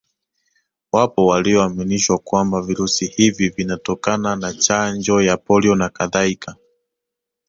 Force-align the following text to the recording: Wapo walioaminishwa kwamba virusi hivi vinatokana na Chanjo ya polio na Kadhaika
Wapo 0.91 1.25
walioaminishwa 1.25 2.17
kwamba 2.17 2.61
virusi 2.61 3.07
hivi 3.07 3.49
vinatokana 3.49 4.35
na 4.35 4.53
Chanjo 4.53 5.21
ya 5.21 5.37
polio 5.37 5.75
na 5.75 5.89
Kadhaika 5.89 6.55